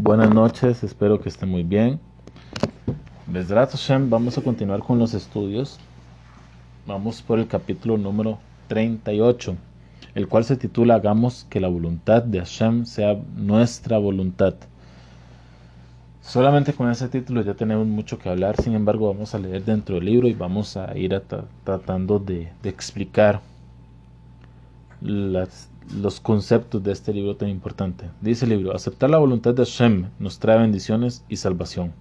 [0.00, 1.98] Buenas noches, espero que estén muy bien.
[3.26, 5.80] Besrat Hashem, vamos a continuar con los estudios.
[6.86, 8.38] Vamos por el capítulo número
[8.68, 9.56] 38,
[10.14, 14.54] el cual se titula Hagamos que la voluntad de Hashem sea nuestra voluntad.
[16.22, 19.96] Solamente con ese título ya tenemos mucho que hablar, sin embargo vamos a leer dentro
[19.96, 21.20] del libro y vamos a ir
[21.64, 23.40] tratando de, de explicar
[25.00, 28.10] las, los conceptos de este libro tan importante.
[28.20, 31.92] Dice el libro, aceptar la voluntad de Hashem nos trae bendiciones y salvación.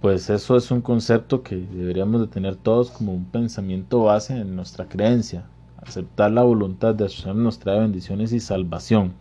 [0.00, 4.54] Pues eso es un concepto que deberíamos de tener todos como un pensamiento base en
[4.54, 5.46] nuestra creencia.
[5.78, 9.14] Aceptar la voluntad de Hashem nos trae bendiciones y salvación.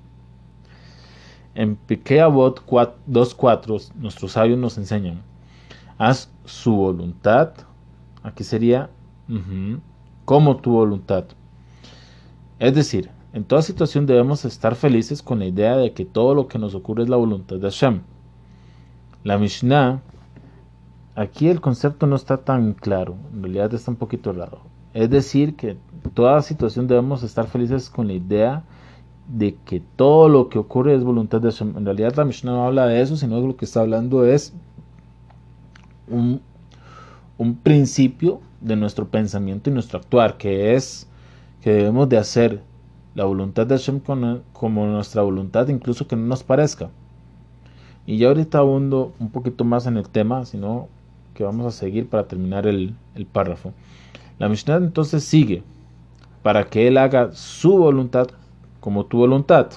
[1.56, 5.22] En Piqué 2.4 nuestros sabios nos enseñan,
[5.98, 7.54] haz su voluntad,
[8.24, 8.90] aquí sería
[10.26, 11.26] como tu voluntad.
[12.64, 16.48] Es decir, en toda situación debemos estar felices con la idea de que todo lo
[16.48, 18.04] que nos ocurre es la voluntad de Hashem.
[19.26, 20.02] La Mishnah,
[21.14, 24.62] aquí el concepto no está tan claro, en realidad está un poquito raro.
[24.94, 28.64] Es decir, que en toda situación debemos estar felices con la idea
[29.28, 31.76] de que todo lo que ocurre es voluntad de Hashem.
[31.76, 34.54] En realidad la Mishnah no habla de eso, sino que lo que está hablando es
[36.08, 36.40] un
[37.62, 41.10] principio de nuestro pensamiento y nuestro actuar, que es
[41.64, 42.62] que debemos de hacer
[43.16, 44.02] la voluntad de Hashem
[44.52, 46.90] como nuestra voluntad, incluso que no nos parezca.
[48.06, 50.90] Y ya ahorita abundo un poquito más en el tema, sino
[51.34, 52.98] que vamos a seguir para terminar el,
[53.32, 53.72] párrafo.
[54.40, 55.64] La Mishnah entonces sigue
[56.42, 58.28] para que Él haga su voluntad
[58.82, 59.68] como tu voluntad.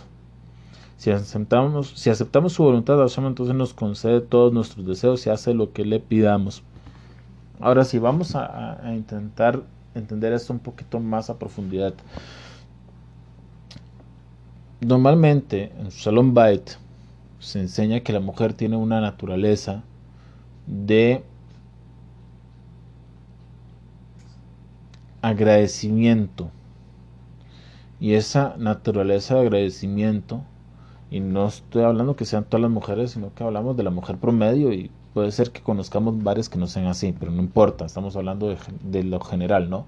[0.96, 5.54] Si aceptamos, si aceptamos su voluntad, Hashem entonces nos concede todos nuestros deseos y hace
[5.54, 6.64] lo que le pidamos.
[7.60, 9.62] Ahora sí, vamos a intentar
[9.98, 11.94] entender esto un poquito más a profundidad.
[14.80, 16.72] Normalmente en Shalom Bait
[17.40, 19.82] se enseña que la mujer tiene una naturaleza
[20.66, 21.24] de
[25.22, 26.50] agradecimiento.
[27.98, 30.42] Y esa naturaleza de agradecimiento,
[31.10, 34.18] y no estoy hablando que sean todas las mujeres, sino que hablamos de la mujer
[34.18, 38.16] promedio y Puede ser que conozcamos varios que no sean así, pero no importa, estamos
[38.16, 39.86] hablando de, lo general, ¿no?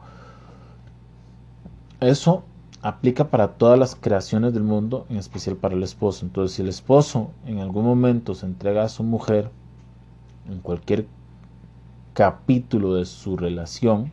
[2.00, 2.44] Eso
[2.80, 6.24] aplica para todas las creaciones del mundo, en especial para el esposo.
[6.24, 9.50] Entonces, si el esposo en algún momento se entrega a su mujer,
[10.48, 11.06] en cualquier
[12.14, 14.10] capítulo de su relación,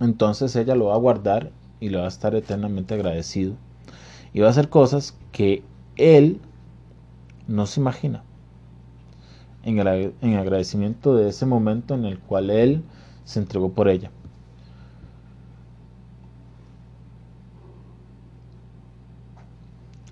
[0.00, 3.52] entonces ella lo va a guardar y le va a estar eternamente agradecido.
[4.32, 5.62] Y va a hacer cosas que
[5.96, 6.40] él
[7.46, 8.22] no se imagina
[9.64, 9.78] en,
[10.36, 12.82] agradecimiento de ese momento en el cual él
[13.24, 14.10] se entregó por ella.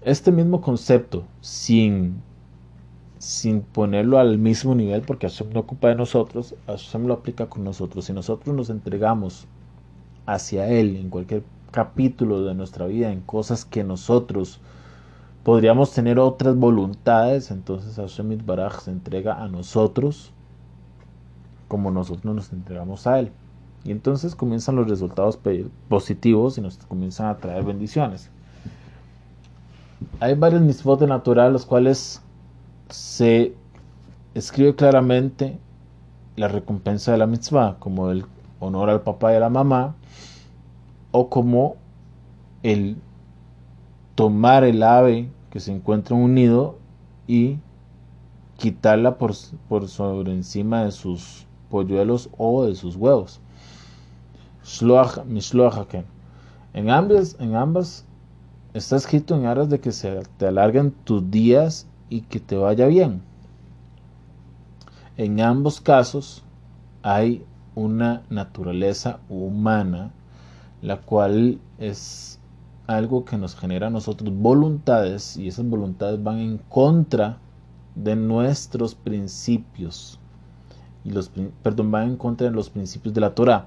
[0.02, 2.22] Este mismo concepto, sin,
[3.18, 7.64] sin ponerlo al mismo nivel, porque Hashem no ocupa de nosotros, Hashem lo aplica con
[7.64, 8.06] nosotros.
[8.06, 9.46] Si nosotros nos entregamos
[10.24, 14.60] hacia Él en cualquier capítulo de nuestra vida, en cosas que nosotros
[15.44, 20.32] podríamos tener otras voluntades, entonces Hashem Baraj se entrega a nosotros
[21.68, 23.32] como nosotros nos entregamos a Él.
[23.84, 25.38] Y entonces comienzan los resultados
[25.88, 28.28] positivos y nos comienzan a traer bendiciones.
[30.18, 32.20] Hay varios mitzvot de natural, los cuales
[32.88, 33.54] se
[34.34, 35.58] escribe claramente
[36.36, 38.26] la recompensa de la mitzvah, como el
[38.58, 39.94] honor al papá y a la mamá,
[41.12, 41.76] o como
[42.62, 42.96] el
[44.20, 46.76] tomar el ave que se encuentra en un nido
[47.26, 47.56] y
[48.58, 49.32] quitarla por,
[49.66, 53.40] por sobre encima de sus polluelos o de sus huevos.
[56.74, 58.04] En ambas, en ambas
[58.74, 62.88] está escrito en aras de que se te alarguen tus días y que te vaya
[62.88, 63.22] bien.
[65.16, 66.44] En ambos casos
[67.02, 67.42] hay
[67.74, 70.10] una naturaleza humana,
[70.82, 72.38] la cual es
[72.96, 77.38] algo que nos genera a nosotros voluntades y esas voluntades van en contra
[77.94, 80.18] de nuestros principios.
[81.04, 81.30] Y los
[81.62, 83.66] perdón van en contra de los principios de la Torah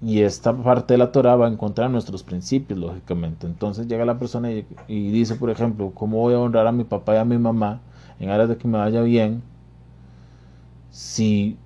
[0.00, 3.46] y esta parte de la Torah va en contra de nuestros principios lógicamente.
[3.46, 6.84] Entonces llega la persona y, y dice por ejemplo cómo voy a honrar a mi
[6.84, 7.80] papá y a mi mamá
[8.20, 9.42] en aras de que me vaya bien
[10.90, 11.56] si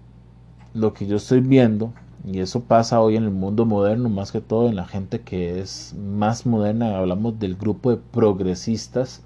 [0.74, 1.92] lo que yo estoy viendo
[2.24, 5.60] y eso pasa hoy en el mundo moderno, más que todo en la gente que
[5.60, 6.96] es más moderna.
[6.96, 9.22] Hablamos del grupo de progresistas,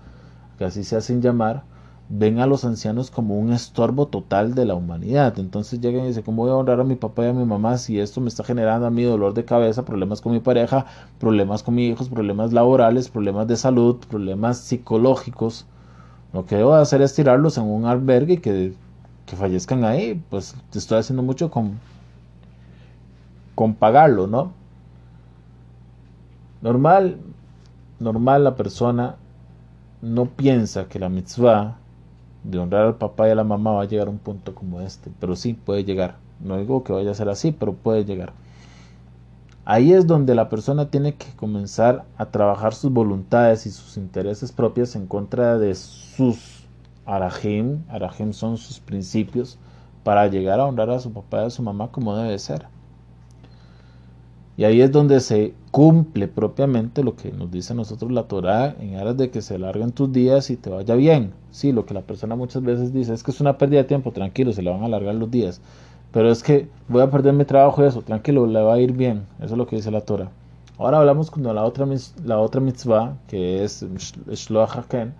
[0.58, 1.64] que así se hacen llamar,
[2.08, 5.38] ven a los ancianos como un estorbo total de la humanidad.
[5.38, 7.76] Entonces llegan y dicen, ¿cómo voy a honrar a mi papá y a mi mamá
[7.76, 10.86] si esto me está generando a mí dolor de cabeza, problemas con mi pareja,
[11.18, 15.66] problemas con mis hijos, problemas laborales, problemas de salud, problemas psicológicos?
[16.32, 18.74] Lo que debo hacer es tirarlos en un albergue y que,
[19.26, 20.22] que fallezcan ahí.
[20.30, 21.78] Pues te estoy haciendo mucho con,
[23.56, 24.52] con pagarlo, ¿no?
[26.62, 27.18] Normal,
[27.98, 29.16] normal la persona
[30.02, 31.78] no piensa que la mitzvah
[32.44, 34.80] de honrar al papá y a la mamá va a llegar a un punto como
[34.80, 36.16] este, pero sí puede llegar.
[36.38, 38.32] No digo que vaya a ser así, pero puede llegar.
[39.64, 44.52] Ahí es donde la persona tiene que comenzar a trabajar sus voluntades y sus intereses
[44.52, 46.68] propios en contra de sus
[47.06, 47.82] arajim.
[47.88, 49.58] Arajim son sus principios
[50.04, 52.75] para llegar a honrar a su papá y a su mamá como debe ser.
[54.58, 58.96] Y ahí es donde se cumple propiamente lo que nos dice nosotros la Torah en
[58.96, 61.32] aras de que se larguen tus días y te vaya bien.
[61.50, 64.12] Sí, lo que la persona muchas veces dice es que es una pérdida de tiempo,
[64.12, 65.60] tranquilo, se le van a alargar los días.
[66.10, 68.92] Pero es que voy a perder mi trabajo y eso, tranquilo, le va a ir
[68.92, 69.26] bien.
[69.38, 70.30] Eso es lo que dice la Torah.
[70.78, 71.86] Ahora hablamos con la otra,
[72.24, 73.84] la otra mitzvah, que es
[74.26, 75.12] Shloach Haken.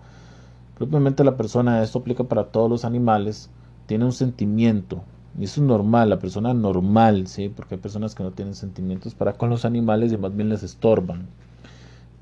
[0.75, 3.49] Propiamente la persona, esto aplica para todos los animales,
[3.85, 5.03] tiene un sentimiento,
[5.37, 7.49] y eso es normal, la persona normal, ¿sí?
[7.49, 10.63] Porque hay personas que no tienen sentimientos para con los animales y más bien les
[10.63, 11.27] estorban.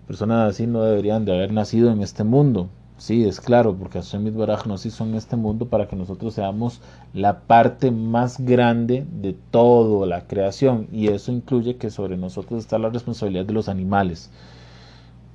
[0.06, 2.70] Personas así no deberían de haber nacido en este mundo.
[2.98, 6.82] Sí, es claro, porque Hashem Baraj nos hizo en este mundo para que nosotros seamos
[7.14, 10.88] la parte más grande de toda la creación.
[10.92, 14.30] Y eso incluye que sobre nosotros está la responsabilidad de los animales.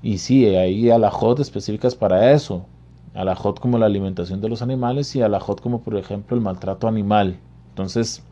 [0.02, 2.66] Y sí, hay alajot específicas para eso.
[3.14, 7.38] Alajot como la alimentación de los animales y alajot como por ejemplo el maltrato animal.
[7.70, 8.22] Entonces,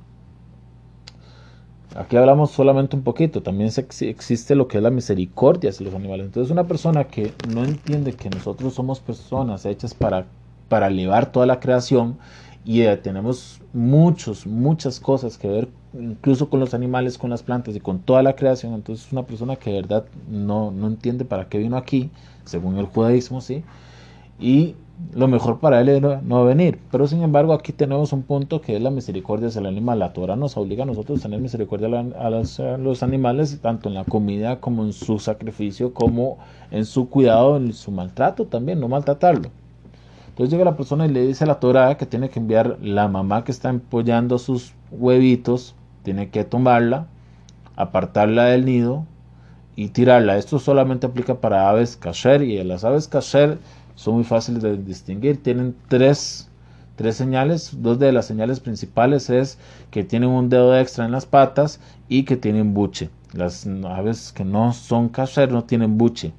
[1.94, 6.26] aquí hablamos solamente un poquito, también existe lo que es la misericordia hacia los animales.
[6.26, 10.26] Entonces, una persona que no entiende que nosotros somos personas hechas para,
[10.68, 12.18] para elevar toda la creación
[12.64, 17.74] y eh, tenemos muchos, muchas cosas que ver, incluso con los animales, con las plantas
[17.74, 21.24] y con toda la creación, entonces es una persona que de verdad no, no entiende
[21.24, 22.10] para qué vino aquí,
[22.44, 23.64] según el judaísmo, ¿sí?
[24.38, 24.76] Y
[25.14, 26.78] lo mejor para él es no, venir.
[26.90, 29.98] Pero sin embargo, aquí tenemos un punto que es la misericordia hacia el animal.
[29.98, 34.04] La Torah nos obliga a nosotros a tener misericordia a, los, animales, tanto en la
[34.04, 36.38] comida como en su sacrificio, como
[36.70, 39.50] en su cuidado, en su maltrato también, no maltratarlo.
[40.28, 43.08] Entonces llega la persona y le dice a la Torah que tiene que enviar la
[43.08, 47.06] mamá que está empollando sus huevitos, tiene que tomarla,
[47.76, 49.04] apartarla del nido
[49.74, 50.38] y tirarla.
[50.38, 53.58] Esto solamente aplica para aves kasher y las aves kasher
[53.98, 55.42] son muy fáciles de distinguir.
[55.42, 56.48] Tienen tres,
[56.94, 57.72] tres señales.
[57.82, 59.58] Dos de las señales principales es
[59.90, 63.10] que tienen un dedo extra en las patas y que tienen buche.
[63.32, 66.32] Las aves que no son kasher no tienen buche.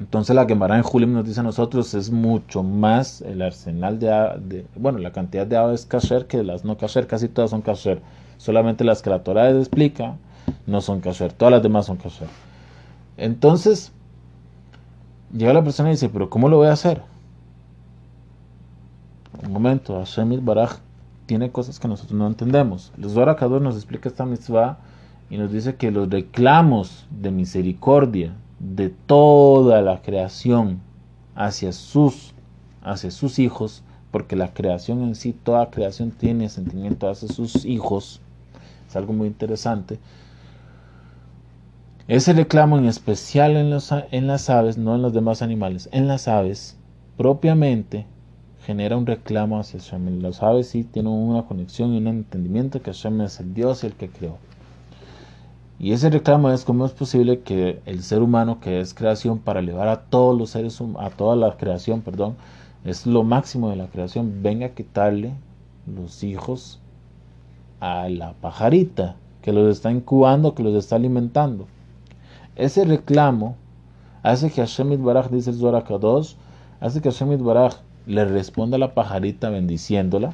[0.00, 4.66] Entonces la Gemara en Julim nos dice a nosotros es mucho más el arsenal de,
[4.74, 8.02] bueno, la cantidad de aves kasher que las no kasher, casi todas son kasher.
[8.38, 10.16] Solamente las que la Torah explica
[10.66, 12.28] no son kasher, todas las demás son kasher.
[13.16, 13.92] Entonces,
[15.32, 17.02] Llega la persona y dice, pero ¿cómo lo voy a hacer?
[19.44, 20.78] Un momento, Hashem Baraj
[21.26, 22.92] tiene cosas que nosotros no entendemos.
[22.96, 24.78] El Zohar nos explica esta mitzvah
[25.28, 30.80] y nos dice que los reclamos de misericordia de toda la creación
[31.34, 32.32] hacia sus,
[32.82, 38.20] hacia sus hijos, porque la creación en sí, toda creación tiene sentimiento hacia sus hijos,
[38.88, 39.98] es algo muy interesante.
[42.08, 46.76] Ese reclamo en especial en, las aves, no en los demás animales, en las aves
[47.16, 48.06] propiamente
[48.64, 50.22] genera un reclamo hacia Hashem.
[50.22, 53.88] Las aves sí tienen una conexión y un entendimiento que Hashem es el Dios y
[53.88, 54.38] el que creó.
[55.80, 59.58] Y ese reclamo es cómo es posible que el ser humano, que es creación para
[59.58, 62.36] elevar a todos los seres a toda la creación, perdón,
[62.84, 65.32] es lo máximo de la creación, venga a quitarle
[65.92, 66.78] los hijos
[67.80, 71.66] a la pajarita que los está incubando, que los está alimentando.
[72.56, 73.56] Ese reclamo
[74.22, 75.84] hace que Hashem Baraj, dice el Zohar
[76.80, 77.74] hace que Hashem Baraj
[78.06, 80.32] le responda a la pajarita bendiciéndola,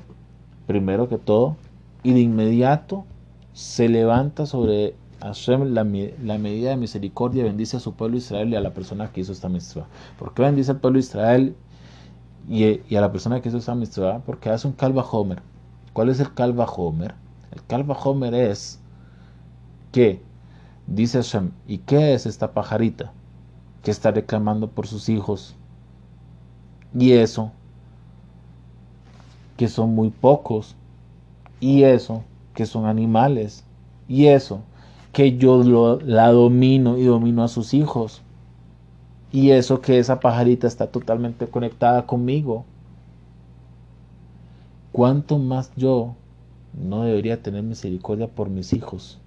[0.67, 1.57] primero que todo,
[2.03, 3.05] y de inmediato
[3.53, 8.61] se levanta sobre Hashem la, medida de misericordia, bendice a su pueblo Israel y a
[8.61, 9.87] la persona que hizo esta mitzvah.
[10.19, 11.55] ¿Por qué bendice al pueblo Israel
[12.49, 14.21] y, a la persona que hizo esta mitzvah?
[14.21, 15.43] Porque hace un calva homer.
[15.93, 17.15] ¿Cuál es el calva homer?
[17.53, 18.81] El calva homer es
[19.93, 20.23] que
[20.87, 23.13] Dice Hashem, ¿y qué es esta pajarita
[23.83, 25.57] que está reclamando por sus hijos?
[26.95, 27.53] Y eso,
[29.57, 30.77] que son muy pocos.
[31.61, 32.25] Y eso,
[32.55, 33.65] que son animales.
[34.09, 34.63] Y eso,
[35.13, 38.23] que yo la domino y domino a sus hijos.
[39.31, 42.67] Y eso que esa pajarita está totalmente conectada conmigo.
[44.93, 46.17] ¿Cuánto más yo
[46.75, 49.22] no debería tener misericordia por mis hijos?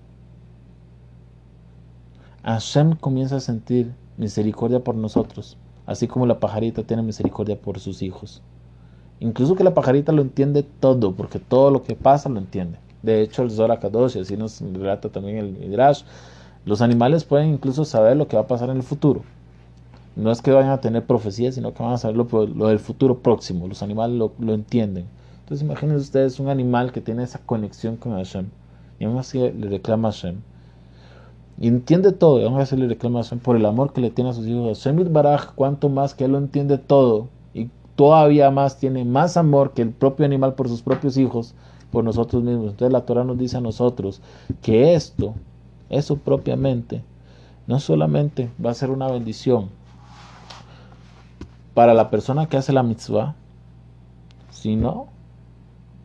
[2.45, 8.03] Hashem comienza a sentir misericordia por nosotros, así como la pajarita tiene misericordia por sus
[8.03, 8.43] hijos.
[9.19, 12.77] Incluso que la pajarita lo entiende todo, porque todo lo que pasa lo entiende.
[13.01, 16.03] De hecho, el Zohar Kadosh, así nos relata también el Midrash,
[16.65, 19.23] los animales pueden incluso saber lo que va a pasar en el futuro.
[20.15, 23.19] No es que vayan a tener profecías, sino que van a saber lo, del futuro
[23.19, 23.67] próximo.
[23.67, 25.05] Los animales lo, entienden.
[25.39, 28.49] Entonces imagínense ustedes un animal que tiene esa conexión con Hashem.
[28.99, 30.35] Y aún así le reclama Hashem.
[31.59, 32.37] Y entiende todo.
[32.59, 34.83] Reclama a Hashem por el amor que le tiene a sus hijos.
[34.83, 37.27] Hashem Baraj, cuanto más que él lo entiende todo.
[37.53, 41.55] Y todavía más tiene más amor que el propio animal por sus propios hijos,
[41.91, 42.71] por nosotros mismos.
[42.71, 44.21] Entonces la Torah nos dice a nosotros
[44.61, 45.33] que esto,
[45.89, 47.03] eso propiamente,
[47.67, 49.69] no solamente va a ser una bendición
[51.73, 53.35] para la persona que hace la mitzvah,
[54.49, 55.07] sino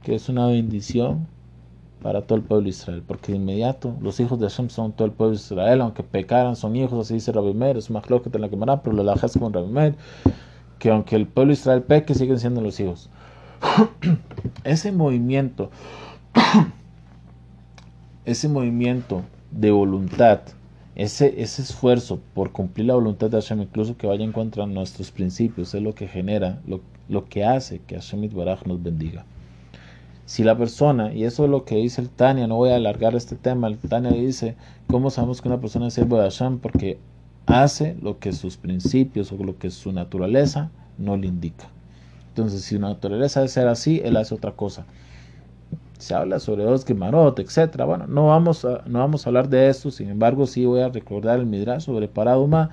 [0.02, 1.26] que es una bendición
[2.02, 5.06] para todo el pueblo de Israel, porque de inmediato los hijos de Hashem son todo
[5.06, 8.30] el pueblo de Israel, aunque pecaran, son hijos, así dice Rabbi Meir, es más que
[8.30, 9.94] te la quemará, pero lo lajas con Rabbi Meir,
[10.78, 13.10] que aunque el pueblo de Israel peque, siguen siendo los hijos.
[14.64, 15.70] ese movimiento,
[18.24, 20.40] ese movimiento de voluntad,
[20.94, 25.10] ese, esfuerzo por cumplir la voluntad de Hashem, incluso que vaya en contra de nuestros
[25.10, 29.24] principios, es lo que genera, lo, lo que hace que Hashem Baraj nos bendiga.
[30.30, 33.16] Si la persona, y eso es lo que dice el Tania, no voy a alargar
[33.16, 34.54] este tema, el Tania dice,
[34.86, 36.30] ¿cómo sabemos que una persona es siervo de?
[36.62, 37.00] Porque
[37.46, 41.66] hace lo que sus principios o lo que su naturaleza no le indica.
[42.28, 44.86] Entonces, si su naturaleza es ser así, él hace otra cosa.
[45.98, 47.82] Se habla sobre dos Gemarot, etc.
[47.84, 50.90] Bueno, no vamos, a, no vamos a hablar de esto, sin embargo, sí voy a
[50.90, 52.70] recordar el Midrash sobre Paraduma,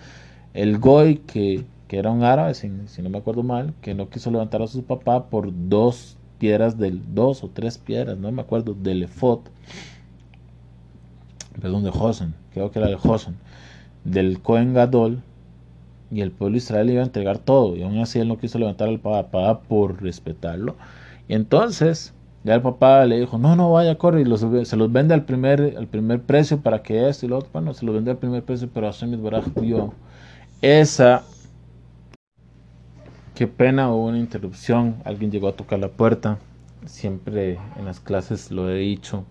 [0.53, 4.29] el Goy, que, que era un árabe, si, no me acuerdo mal, que no quiso
[4.29, 8.73] levantar a su papá por dos piedras del, dos o tres piedras, no me acuerdo,
[8.73, 9.49] del Efot,
[11.61, 13.35] perdón, de Hosen, creo que era de Hosen
[14.11, 15.21] del Cohen Gadol
[16.09, 18.57] y el pueblo de Israel iba a entregar todo y aún así él no quiso
[18.57, 20.75] levantar al papá por respetarlo.
[21.27, 22.13] Y entonces
[22.45, 25.75] ya el papá le dijo no no vaya corre y se los vende al primer
[25.77, 27.49] al primer precio para que esto y lo otro.
[27.51, 29.93] Bueno se los vende al primer precio pero Hashem Baraj vio
[30.61, 31.23] esa
[33.37, 36.39] qué pena hubo una interrupción alguien llegó a tocar la puerta
[36.85, 39.25] siempre en las clases lo he dicho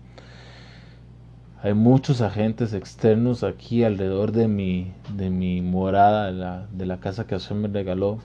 [1.63, 6.99] hay muchos agentes externos aquí alrededor de mi, de mi morada, de la, de la
[6.99, 8.19] casa que Hashem me regaló,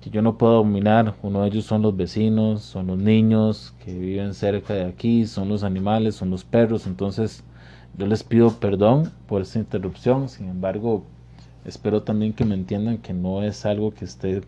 [0.00, 1.14] que yo no puedo dominar.
[1.22, 5.50] Uno de ellos son los vecinos, son los niños que viven cerca de aquí, son
[5.50, 6.86] los animales, son los perros.
[6.86, 7.44] Entonces
[7.98, 10.30] yo les pido perdón por esta interrupción.
[10.30, 11.04] Sin embargo,
[11.66, 14.40] espero también que me entiendan que no es algo que esté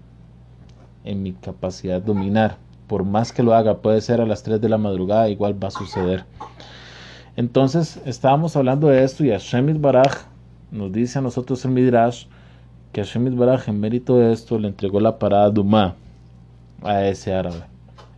[1.05, 2.57] en mi capacidad de dominar.
[2.87, 5.69] Por más que lo haga, puede ser a las 3 de la madrugada, igual va
[5.69, 6.25] a suceder.
[7.37, 10.27] Entonces estábamos hablando de esto y Hashem Baraj
[10.71, 12.27] nos dice a nosotros en Midrash
[12.93, 15.95] que Hashem Baraj en mérito de esto le entregó la parada Duma
[16.83, 17.63] a ese árabe.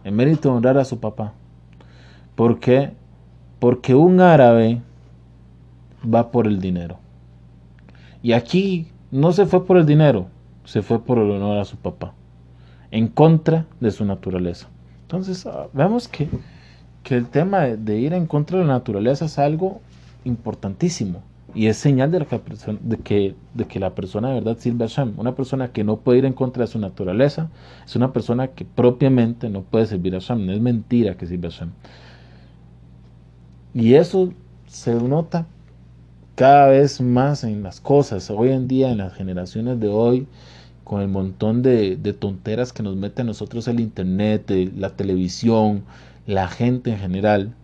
[0.03, 1.33] En mérito de honrar a su papá.
[2.35, 2.93] ¿Por qué?
[3.61, 4.83] Porque un árabe
[6.05, 6.99] va por el dinero.
[8.23, 10.27] Y aquí no se fue por el dinero,
[10.65, 12.15] se fue por el honor a su papá.
[12.91, 14.69] En contra de su naturaleza.
[15.03, 16.29] Entonces, ah, vemos que
[17.05, 19.81] que el tema de, ir en contra de la naturaleza es algo
[20.25, 21.23] importantísimo
[21.55, 22.27] y es señal de,
[23.05, 25.15] que, de que la persona de verdad sirve a Hashem.
[25.19, 27.49] Una persona que no puede ir en contra de su naturaleza
[27.85, 30.47] es una persona que propiamente no puede servir a Hashem.
[30.47, 31.71] No es mentira que sirve a Hashem.
[33.73, 34.33] Y eso
[34.67, 35.47] se nota
[36.35, 38.31] cada vez más en las cosas.
[38.31, 40.27] Hoy en día, en las generaciones de hoy,
[40.85, 45.85] con el montón de, de tonteras que nos mete a nosotros el Internet, la televisión,
[46.27, 47.55] la gente en general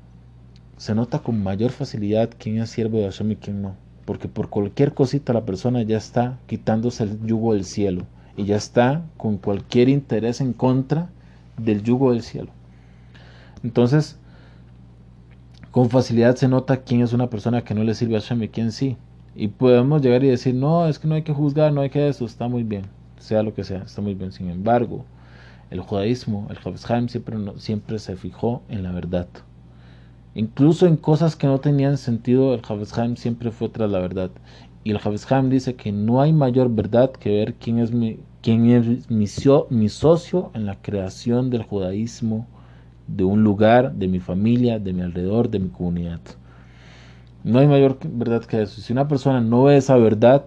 [0.76, 3.74] se nota con mayor facilidad quién es siervo de Hashem y quién no.
[4.06, 8.56] Porque por cualquier cosita la persona ya está quitándose el yugo del cielo y ya
[8.56, 11.10] está con cualquier interés en contra
[11.58, 12.50] del yugo del cielo.
[13.62, 14.18] Entonces,
[15.70, 18.48] con facilidad se nota quién es una persona que no le sirve a Hashem y
[18.48, 18.96] quién sí.
[19.36, 22.08] Y podemos llegar y decir, no, es que no hay que juzgar, no hay que
[22.08, 22.86] eso, está muy bien,
[23.20, 24.32] sea lo que sea, está muy bien.
[24.32, 25.04] Sin embargo,
[25.70, 29.28] el judaísmo, el Havetz siempre, siempre se fijó en la verdad.
[30.34, 34.30] Incluso en cosas que no tenían sentido, el Havetz siempre fue tras la verdad.
[34.82, 38.70] Y el Havetz dice que no hay mayor verdad que ver quién es mi, quién
[38.70, 39.26] es mi,
[39.70, 42.46] mi socio en la creación del judaísmo,
[43.06, 46.20] de un lugar, de mi familia, de mi alrededor, de mi comunidad.
[47.42, 48.80] No hay mayor verdad que eso.
[48.80, 50.44] Si una persona no ve esa verdad,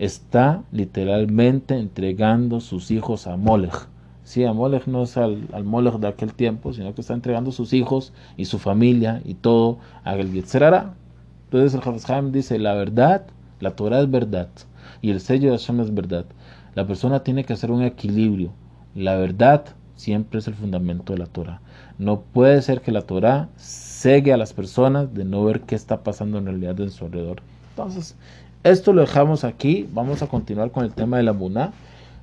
[0.00, 3.86] está literalmente entregando sus hijos a Molech.
[4.24, 7.52] Sí, a Molech no es al, al Molech de aquel tiempo, sino que está entregando
[7.52, 10.26] sus hijos y su familia y todo a el.
[10.32, 13.26] Entonces el Hafez dice, la verdad,
[13.60, 14.48] la Torah es verdad
[15.02, 16.24] y el sello de Hashem es verdad.
[16.74, 18.52] La persona tiene que hacer un equilibrio.
[18.94, 19.64] La verdad
[19.96, 21.60] siempre es el fundamento de la Torah.
[21.98, 26.02] No puede ser que la Torah cegue a las personas de no ver qué está
[26.02, 27.42] pasando en realidad en su alrededor.
[27.70, 28.16] Entonces,
[28.64, 29.88] esto lo dejamos aquí.
[29.92, 31.72] Vamos a continuar con el tema de la Muná.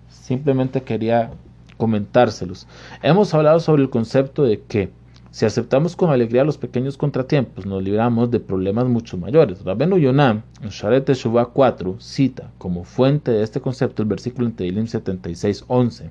[0.10, 1.32] Simplemente quería
[1.78, 2.68] comentárselos.
[3.02, 4.90] Hemos hablado sobre el concepto de que
[5.32, 9.64] si aceptamos con alegría los pequeños contratiempos, nos libramos de problemas mucho mayores.
[9.64, 14.56] Rabenu Yonam, en Sharet Shuvah 4, cita como fuente de este concepto el versículo en
[14.56, 16.10] Tehilim 76, 11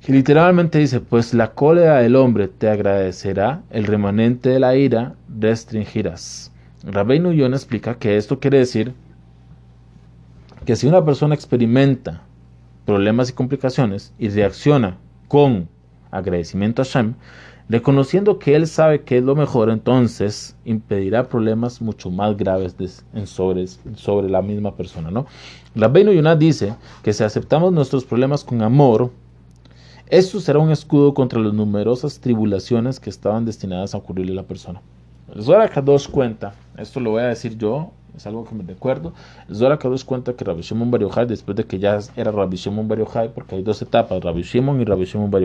[0.00, 5.14] que literalmente dice, pues la cólera del hombre te agradecerá, el remanente de la ira
[5.38, 6.50] restringirás.
[6.82, 8.94] Rabbeinu Nuyon explica que esto quiere decir
[10.64, 12.22] que si una persona experimenta
[12.86, 14.96] problemas y complicaciones y reacciona
[15.28, 15.68] con
[16.10, 17.14] agradecimiento a Shem,
[17.68, 22.74] reconociendo que él sabe que es lo mejor, entonces impedirá problemas mucho más graves
[23.12, 25.10] en sobre, la misma persona.
[25.10, 25.26] ¿no?
[25.74, 29.10] Rabbeinu Yonah dice que si aceptamos nuestros problemas con amor,
[30.06, 34.42] esto será un escudo contra las numerosas tribulaciones que estaban destinadas a ocurrirle a la
[34.44, 34.80] persona.
[35.72, 39.12] Kadosh cuenta, esto lo voy a decir yo, es algo que me recuerdo.
[39.52, 43.04] Zohar Kadosh cuenta que Rabbi Shimon Bar después de que ya era Rabbi Shimon Bar
[43.34, 45.42] porque hay dos etapas, Rabbi Shimon y Rabbi Shimon Bar.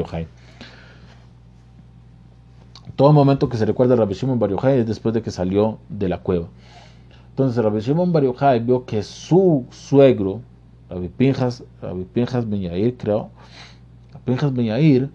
[2.96, 6.10] Todo momento que se recuerda a Rabbi Shimon Bar es después de que salió de
[6.10, 6.48] la cueva.
[7.30, 8.24] Entonces Rabbi Shimon Bar
[8.62, 10.42] vio que su suegro,
[10.90, 13.30] Rabbi Pinjas, Rabbi Pinjas Ben Yair, creo,
[14.26, 15.10] Pinjas Ben Yair,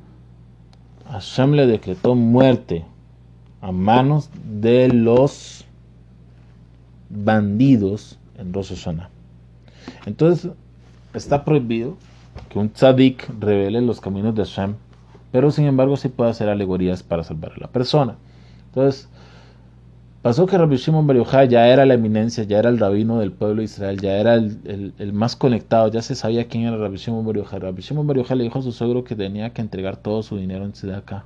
[1.10, 2.84] Hashem le decretó muerte
[3.60, 5.66] a manos de los
[7.10, 9.10] bandidos en Rosh Hashanah.
[10.06, 10.50] Entonces,
[11.14, 11.96] está prohibido
[12.48, 14.74] que un tzadik revele los caminos de Hashem,
[15.32, 18.16] pero sin embargo sí puede hacer alegorías para salvar a la persona.
[18.66, 19.08] Entonces,
[20.22, 23.56] pasó que Rabbi Shimon Bar ya era la eminencia, ya era el rabino del pueblo
[23.56, 27.36] de Israel, ya era el, más conectado, ya se sabía quién era Rabbi Shimon Bar
[27.36, 27.60] Yochai.
[27.60, 30.64] Rabbi Shimon Bar le dijo a su suegro que tenía que entregar todo su dinero
[30.64, 31.24] en Tzedakah.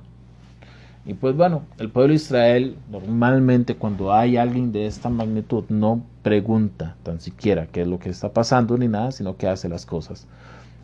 [1.05, 6.01] Y pues bueno, el pueblo de Israel normalmente cuando hay alguien de esta magnitud no
[6.23, 9.85] pregunta tan siquiera qué es lo que está pasando ni nada, sino que hace las
[9.85, 10.27] cosas.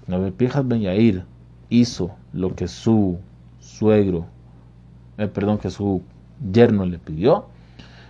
[0.05, 1.23] Nabil Pijas Ben Yair
[1.69, 3.17] hizo lo que su
[3.59, 4.25] suegro,
[5.17, 6.03] eh, perdón, que su
[6.51, 7.45] yerno le pidió.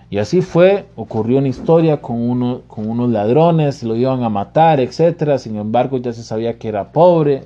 [0.10, 4.82] Y así fue, ocurrió una historia con, uno, con unos ladrones, lo iban a matar,
[4.82, 5.38] etc.
[5.38, 7.46] Sin embargo, ya se sabía que era pobre,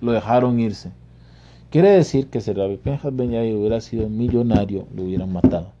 [0.00, 0.90] lo dejaron irse.
[1.70, 5.72] Quiere decir que si Rabbi Penjas Ben hubiera sido millonario, lo hubieran matado.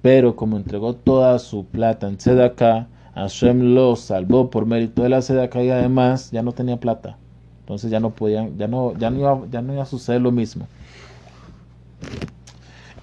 [0.00, 5.20] Pero como entregó toda su plata en Tzedakah, Hashem lo salvó por mérito de la
[5.20, 7.18] Tzedakah y además ya no tenía plata.
[7.60, 10.66] Entonces ya no podían, ya no, ya no iba, a suceder lo mismo.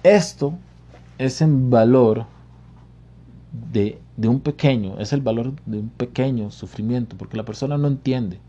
[0.02, 0.54] Esto
[1.16, 2.26] es en valor
[3.72, 8.40] de un pequeño, es el valor de un pequeño sufrimiento, porque la persona no entiende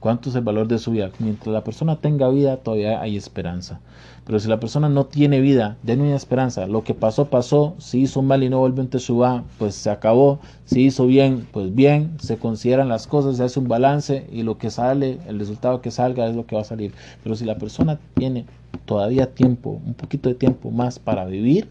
[0.00, 1.10] cuánto es el valor de su vida.
[1.18, 3.80] Mientras la persona tenga vida, todavía hay esperanza.
[4.24, 6.66] Pero si la persona no tiene vida, no hay esperanza.
[6.66, 7.74] Lo que pasó, pasó.
[7.78, 10.38] Si hizo mal y no vuelve en Teshuvah, pues se acabó.
[10.66, 12.16] Si hizo bien, pues bien.
[12.20, 15.90] Se consideran las cosas, se hace un balance y lo que sale, el resultado que
[15.90, 16.92] salga es lo que va a salir.
[17.22, 18.44] Pero si la persona tiene
[18.84, 21.68] todavía tiempo, un poquito de tiempo más para vivir,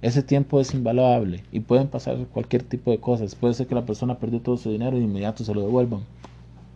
[0.00, 3.34] ese tiempo es invaluable y pueden pasar cualquier tipo de cosas.
[3.34, 6.02] Puede ser que la persona perdió todo su dinero y de inmediato se lo devuelvan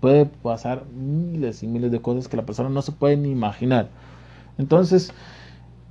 [0.02, 3.88] puede pasar miles y miles de cosas que la persona no se puede ni imaginar.
[4.58, 5.12] Entonces,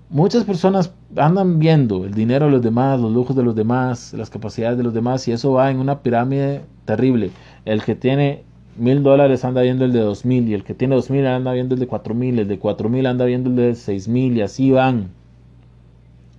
[0.09, 4.29] muchas personas andan viendo el dinero de los demás, los lujos de los demás, las
[4.29, 7.31] capacidades de los demás, y eso va en una pirámide terrible.
[7.63, 8.43] El que tiene
[8.75, 11.53] mil dólares anda viendo el de dos mil, y el que tiene dos mil anda
[11.53, 14.35] viendo el de cuatro mil, el de cuatro mil anda viendo el de seis mil,
[14.35, 15.07] y así van.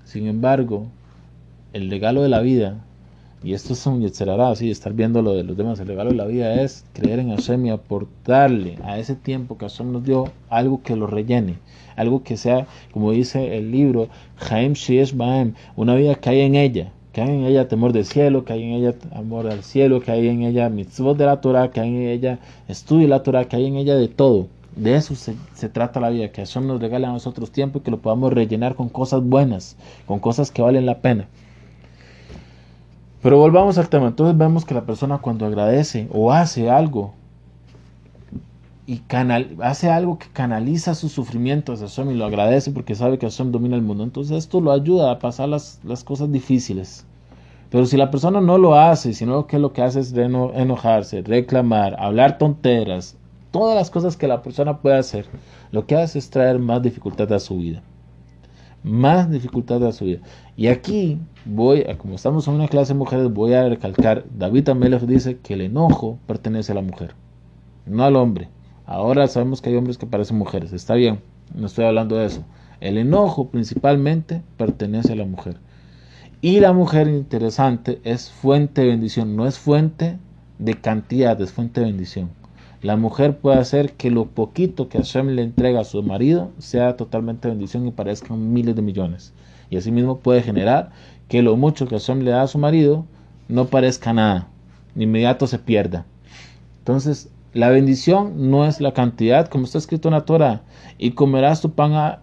[0.05, 0.89] Sin embargo,
[1.73, 2.85] el regalo de la vida
[3.45, 5.81] y esto es un yetzerará, así, estar viendo lo de los demás.
[5.81, 9.69] El regalo de la vida es creer en Hashem y aportarle a ese tiempo que
[9.69, 11.57] Hashem nos dio algo que lo rellene,
[11.97, 14.09] algo que sea, como dice el libro,
[14.49, 18.05] Haim Shiesh Baem, una vida que hay en ella, que hay en ella temor del
[18.05, 21.41] cielo, que hay en ella amor al cielo, que hay en ella mitzvot de la
[21.41, 24.47] Torah, que hay en ella estudio de la Torah, que hay en ella de todo.
[24.77, 27.83] De eso se, se, trata la vida, que Hashem nos regale a nosotros tiempo y
[27.83, 29.77] que lo podamos rellenar con cosas buenas,
[30.07, 31.27] con cosas que valen la pena.
[33.23, 34.09] Pero volvamos al tema.
[34.09, 37.15] Entonces vemos que la persona cuando agradece o hace algo
[38.85, 43.19] y canal, hace algo que canaliza sus sufrimientos a Hashem y lo agradece porque sabe
[43.19, 44.03] que Hashem domina el mundo.
[44.03, 47.07] Entonces esto lo ayuda a pasar las, las cosas difíciles.
[47.71, 51.95] Pero si la persona no lo hace, sino que lo que hace es enojarse, reclamar,
[52.01, 53.17] hablar tonteras,
[53.53, 55.27] todas las cosas que la persona puede hacer,
[55.71, 57.83] lo que hace es traer más dificultad a su vida.
[58.85, 60.21] Más dificultad a su vida.
[60.57, 65.03] Y aquí voy, como estamos en una clase de mujeres, voy a recalcar, David Amelech
[65.03, 67.15] dice que el enojo pertenece a la mujer,
[67.87, 68.49] no al hombre.
[68.85, 71.21] Ahora sabemos que hay hombres que parecen mujeres, está bien,
[71.55, 72.45] no estoy hablando de eso.
[72.81, 75.59] El enojo principalmente pertenece a la mujer.
[76.41, 80.19] Y la mujer interesante es fuente de bendición, no es fuente
[80.59, 82.31] de cantidad, es fuente de bendición.
[82.83, 86.97] La mujer puede hacer que lo poquito que Hashem le entrega a su marido sea
[86.97, 89.33] totalmente bendición y parezcan miles de millones.
[89.71, 90.91] Y asimismo puede generar
[91.29, 93.07] que lo mucho que Hashem le da a su marido
[93.49, 94.49] no parezca nada,
[94.97, 96.07] de inmediato se pierda.
[96.79, 100.63] Entonces, la bendición no es la cantidad, como está escrito en la Torah,
[100.99, 102.19] y comerás tu pan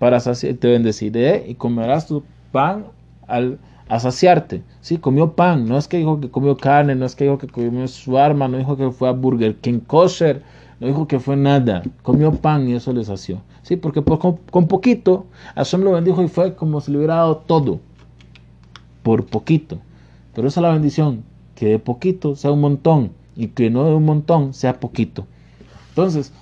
[0.00, 2.86] para saciar, te bendeciré y comerás tu pan
[3.28, 4.62] al, a saciarte.
[4.80, 7.48] Sí, comió pan, no es que dijo que comió carne, no es que dijo que
[7.48, 10.42] comió su arma, no dijo que fue a Burger King kosher,
[10.78, 13.42] no dijo que fue nada, comió pan y eso le sació.
[13.62, 15.26] Sí, porque con, poquito,
[15.56, 17.80] Hashem lo bendijo y fue como si le hubiera dado todo,
[19.02, 19.80] por poquito.
[20.34, 21.24] Pero esa es la bendición,
[21.56, 25.26] que de poquito sea un montón y que no de un montón sea poquito.
[25.88, 26.32] Entonces,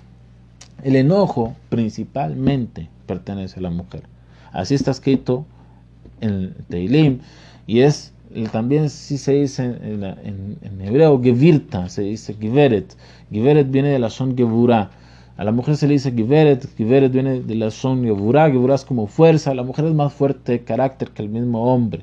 [0.83, 4.03] el enojo principalmente pertenece a la mujer.
[4.53, 5.47] Así está escrito
[6.21, 7.21] en Teilim,
[7.67, 8.13] y es
[8.53, 12.97] también si se dice en, hebreo Gevirta, se dice Giveret.
[13.31, 14.91] Giveret viene de la son Gevura.
[15.37, 18.85] A la mujer se le dice Giveret, Giveret viene de la son Gevura, Gevura es
[18.85, 22.03] como fuerza, la mujer es más fuerte de carácter que el mismo hombre.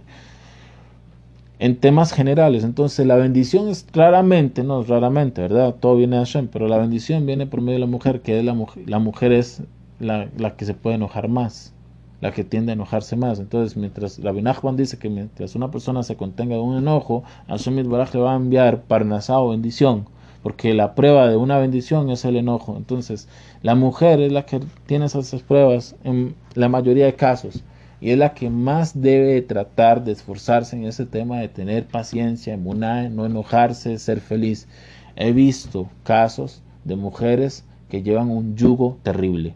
[1.60, 5.75] En temas generales, entonces la bendición es claramente, no raramente, ¿verdad?
[5.80, 8.43] Todo viene de Hashem, pero la bendición viene por medio de la mujer, que es
[8.43, 9.62] la mujer, la mujer es
[9.99, 11.74] la, la que se puede enojar más
[12.21, 13.39] la que tiende a enojarse más.
[13.39, 17.89] Entonces, mientras la Binachman dice que mientras una persona se contenga de un enojo, Hashem
[17.89, 20.08] Baraj le va a enviar parnasá o bendición,
[20.43, 22.78] porque la prueba de una bendición es el enojo.
[22.78, 23.28] Entonces,
[23.62, 27.63] la mujer es la que tiene esas pruebas en la mayoría de casos
[28.01, 32.58] y es la que más debe tratar de esforzarse en ese tema de tener paciencia,
[32.58, 34.67] no enojarse, ser feliz.
[35.15, 39.56] He visto casos de mujeres que llevan un yugo terrible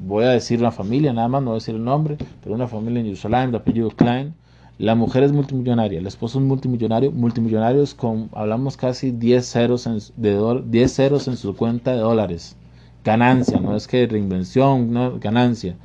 [0.00, 2.66] voy a decir una familia, nada más, no voy a decir el nombre, pero una
[2.66, 4.34] familia en Jerusalén de apellido Klein.
[4.78, 9.98] La mujer es multimillonaria, el esposo es multimillonario, multimillonarios con, hablamos casi 10 ceros, en,
[10.16, 12.56] de 10 ceros en su cuenta de dólares.
[13.04, 15.76] Ganancia, no es que reinvención, no, ganancia.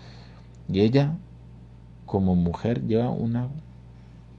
[0.72, 1.18] Y ella,
[2.06, 3.50] como mujer, lleva una,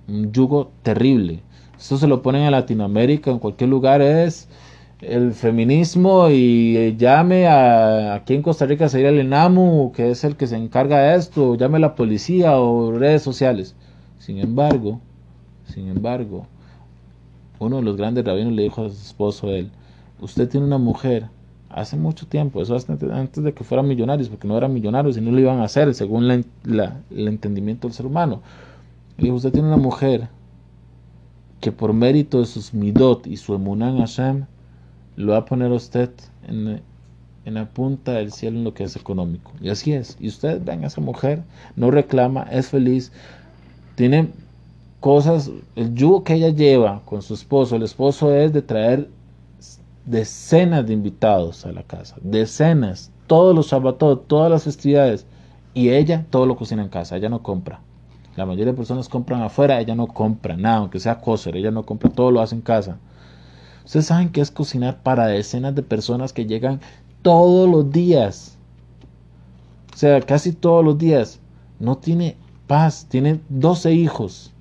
[0.08, 1.42] un yugo terrible.
[1.78, 4.48] Esto se lo ponen a Latinoamérica, en cualquier lugar es
[5.00, 10.36] el feminismo y llame a aquí en Costa Rica sería el ENAMU, que es el
[10.36, 13.74] que se encarga de esto, llame a la policía o redes sociales.
[14.18, 15.00] Sin embargo,
[15.68, 16.46] sin embargo,
[17.58, 19.70] uno de los grandes rabinos le dijo a su esposo él,
[20.20, 21.28] usted tiene una mujer
[21.68, 25.30] hace mucho tiempo, eso antes de que fueran millonarios, porque no eran millonarios y no
[25.30, 28.40] lo iban a hacer según la, el entendimiento del ser humano.
[29.18, 30.28] Le dijo, usted tiene una mujer
[31.60, 34.46] que por mérito de sus midot y su emunan Hashem,
[35.16, 36.10] lo va a poner usted
[36.46, 36.82] en,
[37.44, 39.52] la punta del cielo en lo que es económico.
[39.60, 40.16] Y así es.
[40.20, 41.42] Y usted ven a esa mujer,
[41.76, 43.12] no reclama, es feliz,
[43.94, 44.28] tiene
[45.00, 49.08] cosas, el yugo que ella lleva con su esposo, el esposo es de traer
[50.04, 55.26] decenas de invitados a la casa, decenas, todos los sábados, todas las festividades,
[55.74, 57.80] y ella todo lo cocina en casa, ella no compra.
[58.36, 61.84] La mayoría de personas compran afuera, ella no compra nada, aunque sea coser, ella no
[61.84, 62.98] compra, todo lo hace en casa.
[63.86, 66.80] Ustedes saben que es cocinar para decenas de personas que llegan
[67.22, 68.58] todos los días.
[69.94, 71.38] O sea, casi todos los días.
[71.78, 74.52] No tiene paz, tiene 12 hijos.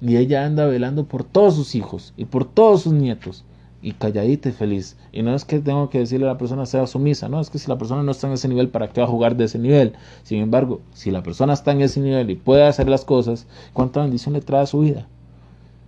[0.00, 3.44] Y ella anda velando por todos sus hijos y por todos sus nietos.
[3.82, 4.96] Y calladita y feliz.
[5.10, 7.58] Y no es que tengo que decirle a la persona sea sumisa, no, es que
[7.58, 9.58] si la persona no está en ese nivel, ¿para qué va a jugar de ese
[9.58, 9.94] nivel?
[10.22, 14.02] Sin embargo, si la persona está en ese nivel y puede hacer las cosas, ¿cuánta
[14.02, 15.08] bendición le trae a su vida?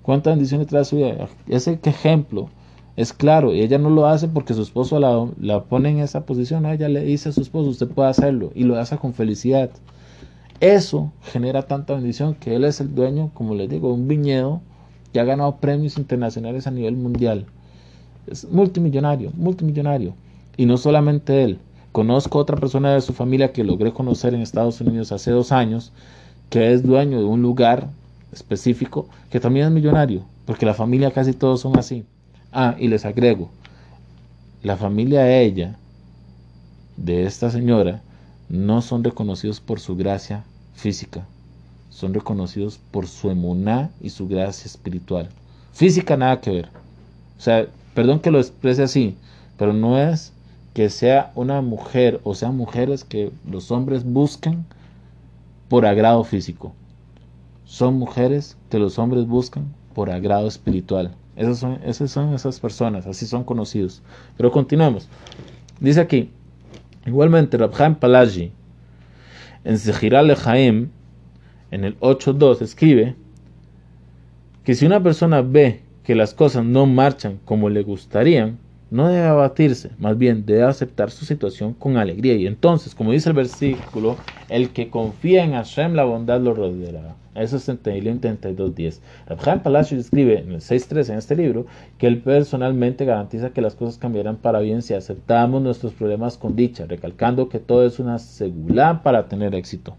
[0.08, 1.28] ¿Cuánta bendición le trae su vida?
[1.48, 2.48] Ese ejemplo
[2.96, 6.24] es claro, y ella no lo hace porque su esposo la, la pone en esa
[6.24, 6.64] posición.
[6.64, 9.68] Ella le dice a su esposo, usted puede hacerlo, y lo hace con felicidad.
[10.60, 14.62] Eso genera tanta bendición que él es el dueño, como les digo, de un viñedo
[15.12, 17.44] que ha ganado premios internacionales a nivel mundial.
[18.26, 20.14] Es multimillonario, multimillonario.
[20.56, 21.58] Y no solamente él.
[21.92, 25.92] Conozco otra persona de su familia que logré conocer en Estados Unidos hace dos años,
[26.48, 27.90] que es dueño de un lugar
[28.32, 32.04] específico, que también es millonario, porque la familia casi todos son así.
[32.52, 33.50] Ah, y les agrego,
[34.62, 35.76] la familia de ella,
[36.96, 38.02] de esta señora,
[38.48, 41.26] no son reconocidos por su gracia física,
[41.90, 45.28] son reconocidos por su emuná y su gracia espiritual.
[45.72, 46.68] Física nada que ver.
[47.38, 49.16] O sea, perdón que lo exprese así,
[49.56, 50.32] pero no es
[50.74, 54.64] que sea una mujer o sean mujeres que los hombres buscan
[55.68, 56.72] por agrado físico.
[57.68, 61.14] Son mujeres que los hombres buscan por agrado espiritual.
[61.36, 64.00] Esas son, esas son esas personas, así son conocidos.
[64.38, 65.06] Pero continuemos.
[65.78, 66.30] Dice aquí,
[67.04, 68.52] igualmente Rabhaim Palaji,
[69.64, 70.88] en Zehiral Jaim,
[71.70, 73.16] en el 8.2, escribe
[74.64, 78.56] que si una persona ve que las cosas no marchan como le gustarían,
[78.90, 82.34] no debe abatirse, más bien debe aceptar su situación con alegría.
[82.34, 84.16] Y entonces, como dice el versículo,
[84.48, 87.14] el que confía en Hashem, la bondad lo rodeará.
[87.40, 89.00] Eso es en Tehilim 32.10.
[89.26, 91.66] Rabhaim Palacio escribe en el 6.3 en este libro
[91.98, 96.56] que él personalmente garantiza que las cosas cambiarán para bien si aceptamos nuestros problemas con
[96.56, 99.96] dicha, recalcando que todo es una segula para tener éxito.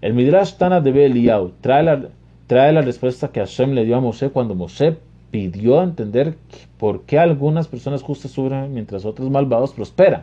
[0.00, 2.08] El Midrash Tana de Beliau trae la,
[2.46, 4.96] trae la respuesta que Hashem le dio a Moshe cuando Moshe
[5.30, 6.36] pidió entender
[6.78, 10.22] por qué algunas personas justas sufren mientras otros malvados prosperan.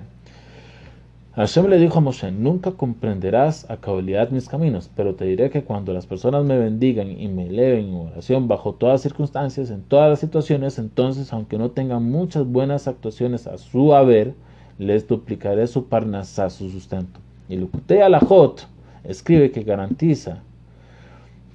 [1.38, 5.63] Hashem le dijo a Moshe, nunca comprenderás a cabalidad mis caminos, pero te diré que
[5.63, 10.10] cuando las personas me bendigan y me eleven en oración bajo todas circunstancias, en todas
[10.10, 14.34] las situaciones, entonces, aunque no tengan muchas buenas actuaciones a su haber,
[14.80, 17.19] les duplicaré su parnasá, su sustento.
[17.47, 18.67] Y Lukutea Alajot
[19.04, 20.39] escribe que garantiza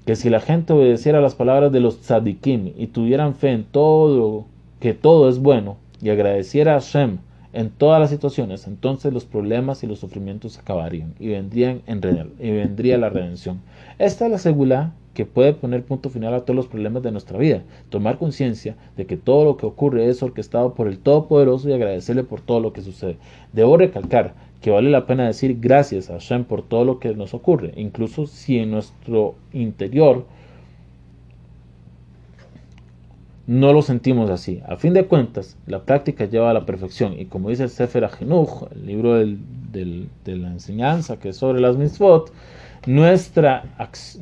[0.07, 4.45] que si la gente obedeciera las palabras de los tzadikim y tuvieran fe en todo,
[4.79, 7.19] que todo es bueno, y agradeciera a Hashem
[7.53, 12.01] en todas las situaciones, entonces los problemas y los sufrimientos acabarían y, vendrían en,
[12.41, 13.61] y vendría la redención.
[13.99, 17.39] Esta es la segula que puede poner punto final a todos los problemas de nuestra
[17.39, 17.63] vida.
[17.91, 22.25] Tomar conciencia de que todo lo que ocurre es orquestado por el Todopoderoso y agradecerle
[22.25, 23.19] por todo lo que sucede.
[23.53, 27.35] Debo recalcar que vale la pena decir gracias a Hashem por todo lo que nos
[27.35, 30.25] ocurre, incluso si en nuestro interior
[33.53, 34.63] no lo sentimos así.
[34.67, 38.09] A fin de cuentas, la práctica lleva a la perfección y como dice el Sefer
[38.21, 42.33] el libro de la enseñanza que es sobre las mitzvot,
[42.87, 43.65] nuestra,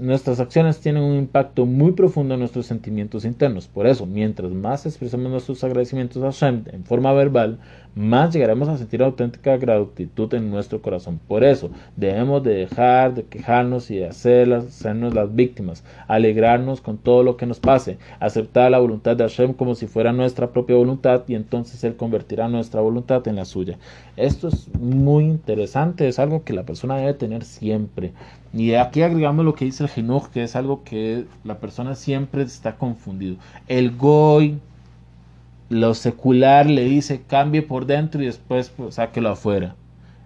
[0.01, 3.69] nuestras acciones tienen un impacto muy profundo en nuestros sentimientos internos.
[3.69, 7.61] Por eso, mientras más expresamos nuestros agradecimientos a Hashem en forma verbal,
[7.95, 11.21] más llegaremos a sentir auténtica gratitud en nuestro corazón.
[11.27, 16.99] Por eso, debemos de dejar de quejarnos y de hacerlas, hacernos las víctimas, alegrarnos con
[16.99, 20.77] todo lo que nos pase, aceptar la voluntad de Hashem como si fuera nuestra propia
[20.77, 23.79] voluntad y entonces Él convertirá nuestra voluntad en la suya.
[24.17, 28.13] Esto es muy interesante, es algo que la persona debe tener siempre.
[28.53, 32.43] Y aquí agregamos lo que dice el Jinuj, que es algo que la persona siempre
[32.43, 33.37] está confundido.
[33.69, 34.59] El Goy,
[35.71, 39.77] lo secular le dice cambie por dentro y después pues, sáquelo afuera.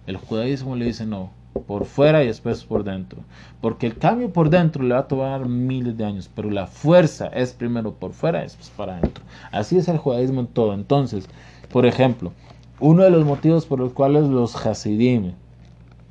[0.07, 1.29] El judaísmo le dice no,
[1.67, 3.19] por fuera y después por dentro.
[3.61, 7.27] Porque el cambio por dentro le va a tomar miles de años, pero la fuerza
[7.27, 9.23] es primero por fuera y después para adentro.
[9.51, 10.73] Así es el judaísmo en todo.
[10.73, 11.29] Entonces,
[11.71, 12.33] por ejemplo,
[12.79, 15.33] uno de los motivos por los cuales los hasidim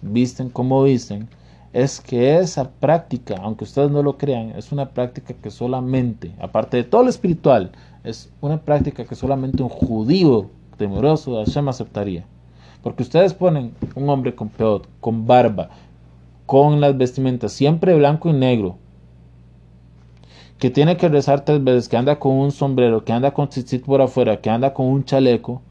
[0.01, 1.29] visten como visten
[1.73, 6.77] es que esa práctica, aunque ustedes no lo crean, es una práctica que solamente, aparte
[6.77, 7.73] de todo lo espiritual,
[8.05, 12.27] es una práctica que solamente un judío temeroso de Hashem aceptaría.
[12.83, 15.71] Porque ustedes ponen un hombre con peot, con barba,
[16.45, 18.77] con las vestimentas siempre blanco y negro,
[20.59, 23.85] que tiene que rezar tres veces, que anda con un sombrero, que anda con tzitzit
[23.85, 25.63] por afuera, que anda con un chaleco,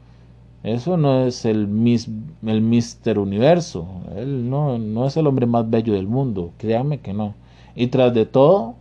[0.64, 2.08] eso no es el, mis,
[2.44, 3.86] el Mister Universo.
[4.16, 6.52] Él no, no es el hombre más bello del mundo.
[6.56, 7.34] Créanme que no.
[7.76, 8.76] Y tras de todo,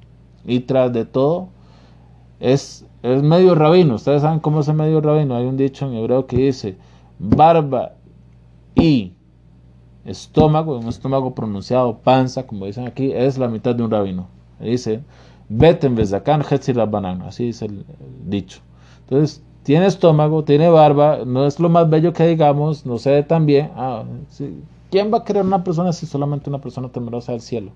[0.46, 1.50] y tras de todo,
[2.40, 3.96] es es medio rabino.
[3.96, 5.36] Ustedes saben cómo es el medio rabino.
[5.36, 6.78] Hay un dicho en hebreo que dice
[7.20, 7.94] barba
[8.76, 9.14] y
[10.06, 14.28] estómago, un estómago pronunciado panza, como dicen aquí, es la mitad de un rabino.
[14.60, 15.02] Dice
[15.50, 16.44] Beten bezakan
[16.90, 17.86] banana Así dice el,
[18.26, 18.62] dicho.
[19.02, 23.24] Entonces, tiene estómago, tiene barba, no es lo más bello que digamos, no se ve
[23.24, 23.70] tan bien.
[23.76, 24.04] Ah,
[24.90, 27.72] ¿Quién va a querer una persona si solamente una persona temerosa del cielo?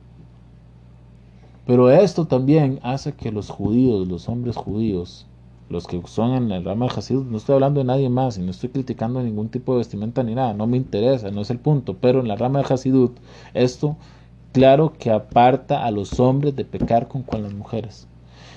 [1.67, 5.25] Pero esto también hace que los judíos, los hombres judíos,
[5.69, 8.41] los que son en el rama de Hasidut, no estoy hablando de nadie más y
[8.41, 11.59] no estoy criticando ningún tipo de vestimenta ni nada, no me interesa, no es el
[11.59, 13.17] punto, pero en la rama de Hasidut,
[13.53, 13.97] esto
[14.53, 18.07] claro que aparta a los hombres de pecar con, las mujeres.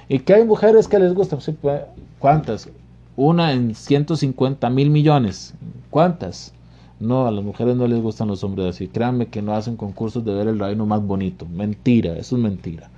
[0.08, 1.82] Y que hay mujeres que les gusta, pues,
[2.20, 2.68] ¿cuántas?
[3.16, 5.52] Una en 150 mil millones,
[5.90, 6.54] ¿cuántas?
[7.00, 8.86] No, a las mujeres no les gustan los hombres así.
[8.86, 11.46] Créanme que no hacen concursos de ver el reino más bonito.
[11.46, 12.90] Mentira, eso es mentira.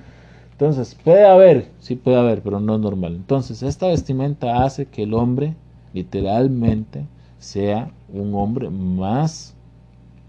[0.63, 3.17] Entonces, puede haber, sí puede haber, pero no es normal.
[3.17, 5.57] Entonces, esta vestimenta hace que el hombre
[5.93, 7.05] literalmente
[7.41, 9.57] sea un hombre más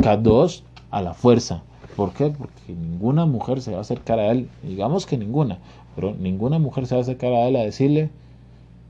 [0.01, 1.61] kadosh a la fuerza.
[1.95, 2.31] ¿Por qué?
[2.35, 5.59] Porque ninguna mujer se va a acercar a él, digamos que ninguna,
[5.95, 8.09] pero ninguna mujer se va a acercar a él a decirle,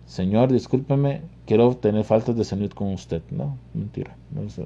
[0.05, 3.21] Señor, discúlpeme, quiero tener faltas de salud con usted.
[3.31, 4.15] No, mentira,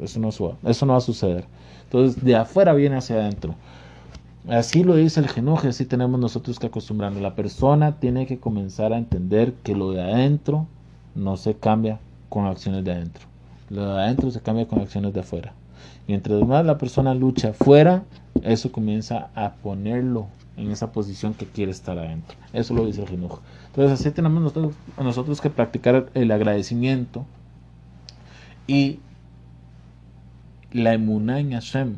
[0.03, 1.45] eso, no, eso no va a suceder.
[1.85, 3.55] Entonces, de afuera viene hacia adentro.
[4.49, 7.21] Así lo dice el genoje, así tenemos nosotros que acostumbrarnos.
[7.21, 10.67] La persona tiene que comenzar a entender que lo de adentro
[11.15, 13.25] no se cambia con acciones de adentro.
[13.69, 15.51] Lo de adentro se cambia con acciones de afuera.
[16.07, 18.03] Mientras más la persona lucha afuera,
[18.41, 22.37] eso comienza a ponerlo en esa posición que quiere estar adentro.
[22.53, 23.39] Eso lo dice el genoje.
[23.67, 24.55] Entonces así tenemos
[24.97, 27.25] nosotros, que practicar el agradecimiento
[28.65, 28.99] y
[30.71, 31.97] la emuná Hashem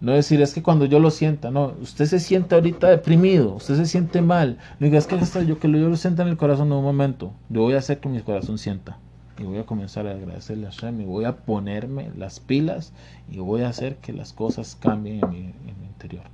[0.00, 3.76] no decir, es que cuando yo lo sienta, no, usted se siente ahorita deprimido, usted
[3.76, 4.58] se siente mal.
[4.78, 7.32] No diga, que yo que yo lo sienta en el corazón en un momento.
[7.48, 8.98] Yo voy a hacer que mi corazón sienta.
[9.38, 12.92] Y voy a comenzar a agradecerle a Hashem y voy a ponerme las pilas
[13.30, 16.24] y voy a hacer que las cosas cambien en mi interior.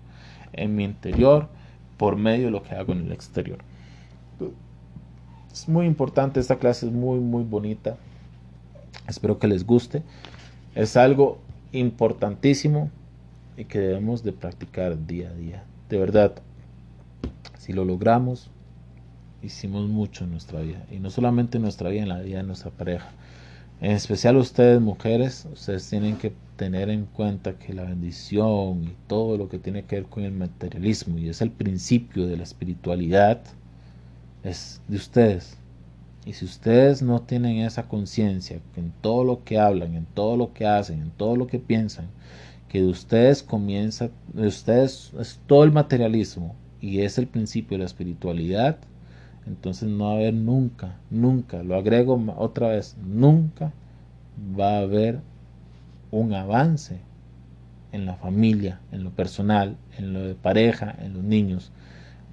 [0.52, 1.48] En mi interior
[1.96, 3.58] por medio de lo que hago en el exterior.
[5.52, 7.96] Es muy importante, esta clase es muy, muy bonita.
[9.06, 10.02] Espero que les guste.
[10.74, 11.38] Es algo
[11.72, 12.90] importantísimo
[13.56, 15.64] y que debemos de practicar día a día.
[15.88, 16.34] De verdad,
[17.58, 18.50] si lo logramos,
[19.42, 20.84] hicimos mucho en nuestra vida.
[20.90, 23.10] Y no solamente en nuestra vida, en la vida de nuestra pareja.
[23.80, 29.36] En especial ustedes mujeres, ustedes tienen que tener en cuenta que la bendición y todo
[29.36, 33.40] lo que tiene que ver con el materialismo y es el principio de la espiritualidad
[34.44, 35.56] es de ustedes.
[36.24, 40.52] Y si ustedes no tienen esa conciencia en todo lo que hablan, en todo lo
[40.52, 42.06] que hacen, en todo lo que piensan,
[42.72, 47.80] que de ustedes comienza, de ustedes es todo el materialismo y es el principio de
[47.80, 48.78] la espiritualidad,
[49.46, 53.74] entonces no va a haber nunca, nunca, lo agrego otra vez, nunca
[54.58, 55.20] va a haber
[56.10, 57.00] un avance
[57.92, 61.72] en la familia, en lo personal, en lo de pareja, en los niños,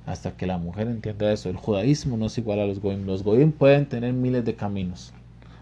[0.06, 1.50] hasta que la mujer entienda eso.
[1.50, 3.06] El judaísmo no es igual a los goyim.
[3.06, 5.14] Los goyim pueden tener miles de caminos,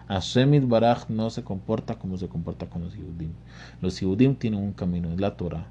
[0.08, 3.30] Hashem Baraj no se comporta como se comporta con los Yehudim.
[3.82, 5.66] Los Yehudim tienen un camino, es la Torah.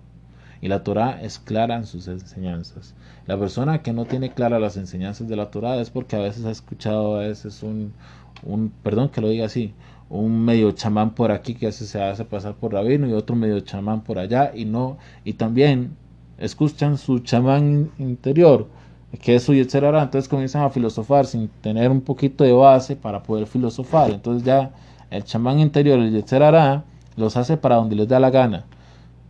[0.61, 2.93] Y la Torah es clara en sus enseñanzas.
[3.25, 6.45] La persona que no tiene claras las enseñanzas de la Torah es porque a veces
[6.45, 7.93] ha escuchado a veces un,
[8.43, 9.73] un perdón que lo diga así,
[10.09, 14.01] un medio chamán por aquí que se hace pasar por rabino y otro medio chamán
[14.03, 15.97] por allá y no y también
[16.37, 18.67] escuchan su chamán interior
[19.21, 23.23] que eso y etcétera, entonces comienzan a filosofar sin tener un poquito de base para
[23.23, 24.11] poder filosofar.
[24.11, 24.71] Entonces ya
[25.09, 26.83] el chamán interior, el etcétera,
[27.15, 28.65] los hace para donde les da la gana.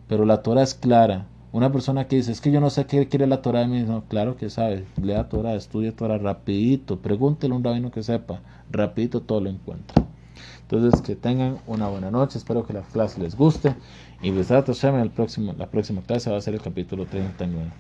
[0.08, 1.26] Pero la Torah es clara.
[1.52, 3.82] Una persona que dice, es que yo no sé qué quiere la Torah de mí,
[3.84, 8.42] no, claro que sabe, lea Torah, estudia Torah rapidito, pregúntele a un rabino que sepa,
[8.70, 10.04] rapidito todo lo encuentra.
[10.62, 13.74] Entonces que tengan una buena noche, espero que la clase les guste
[14.22, 17.72] y Besat el próximo, la próxima clase va a ser el capítulo 39.